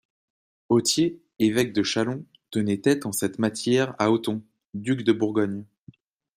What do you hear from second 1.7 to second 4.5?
de Châlons, tenait tête en cette matière à Othon,